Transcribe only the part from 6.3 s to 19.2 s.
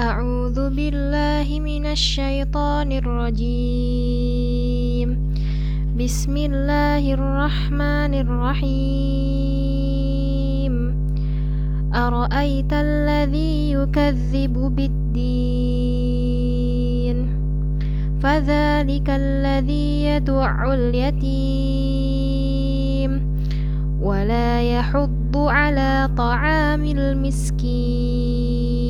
الله الرحمن الرحيم. أرأيت الذي يكذب بالدين؟ فذلك